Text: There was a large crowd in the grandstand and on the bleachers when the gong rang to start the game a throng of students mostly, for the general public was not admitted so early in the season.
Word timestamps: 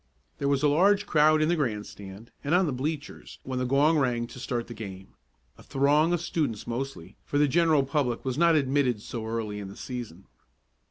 There 0.39 0.47
was 0.47 0.63
a 0.63 0.67
large 0.67 1.05
crowd 1.05 1.43
in 1.43 1.47
the 1.47 1.55
grandstand 1.55 2.31
and 2.43 2.55
on 2.55 2.65
the 2.65 2.71
bleachers 2.73 3.37
when 3.43 3.59
the 3.59 3.67
gong 3.67 3.99
rang 3.99 4.25
to 4.29 4.39
start 4.39 4.65
the 4.65 4.73
game 4.73 5.09
a 5.59 5.61
throng 5.61 6.11
of 6.11 6.21
students 6.21 6.65
mostly, 6.65 7.17
for 7.23 7.37
the 7.37 7.47
general 7.47 7.83
public 7.83 8.25
was 8.25 8.35
not 8.35 8.55
admitted 8.55 9.03
so 9.03 9.23
early 9.27 9.59
in 9.59 9.67
the 9.67 9.77
season. 9.77 10.25